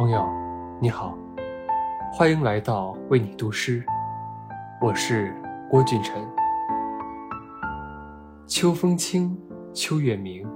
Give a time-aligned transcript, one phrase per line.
[0.00, 0.26] 朋友，
[0.80, 1.14] 你好，
[2.10, 3.84] 欢迎来到为你读诗，
[4.80, 5.36] 我是
[5.68, 6.26] 郭俊辰。
[8.46, 9.38] 秋风清，
[9.74, 10.48] 秋月明，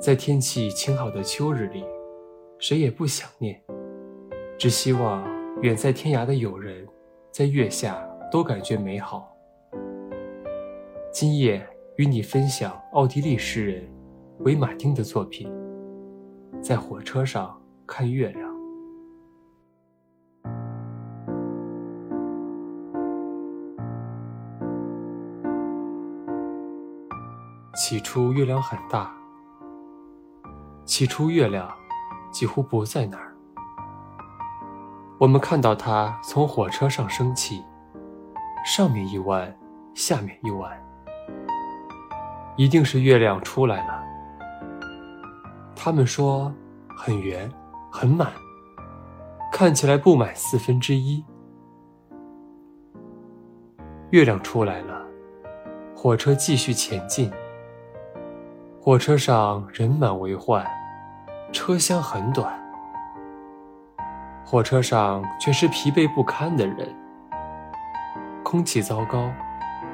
[0.00, 1.84] 在天气晴好的秋日里，
[2.58, 3.62] 谁也不想念，
[4.56, 5.22] 只希望
[5.60, 6.88] 远在天涯的友人，
[7.30, 8.02] 在月下
[8.32, 9.36] 都感觉美好。
[11.12, 11.62] 今夜
[11.96, 13.86] 与你分享奥地利诗人
[14.38, 15.46] 维马丁的作品，
[16.62, 17.54] 在火车上。
[17.88, 18.45] 看月亮。
[27.76, 29.14] 起初月亮很大，
[30.86, 31.70] 起初月亮
[32.32, 33.36] 几乎不在那儿。
[35.18, 37.62] 我们看到它从火车上升起，
[38.64, 39.54] 上面一弯，
[39.94, 40.72] 下面一弯，
[42.56, 44.02] 一定是月亮出来了。
[45.74, 46.52] 他们说
[46.96, 47.50] 很圆。
[47.88, 48.30] 很满，
[49.50, 51.24] 看起来不满四分之一。
[54.10, 55.02] 月亮出来了，
[55.96, 57.32] 火车继续前进。
[58.86, 60.64] 火车上人满为患，
[61.52, 62.56] 车厢很短。
[64.44, 66.96] 火车上全是疲惫不堪的人，
[68.44, 69.28] 空气糟糕，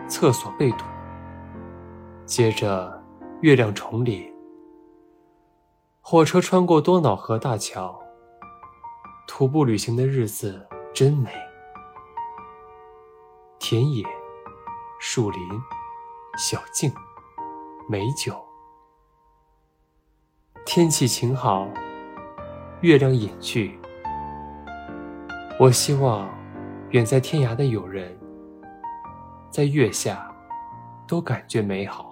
[0.06, 0.84] 厕所被堵。
[2.26, 3.02] 接着，
[3.40, 4.30] 月亮重临。
[6.02, 7.98] 火车穿过多瑙河大桥，
[9.26, 11.30] 徒步旅行的日子真美。
[13.58, 14.04] 田野、
[15.00, 15.40] 树林、
[16.36, 16.92] 小径、
[17.88, 18.36] 美酒，
[20.74, 21.68] 天气晴好，
[22.80, 23.78] 月亮隐去。
[25.60, 26.26] 我希望
[26.92, 28.10] 远在天涯的友人，
[29.50, 30.34] 在月下
[31.06, 32.11] 都感觉美好。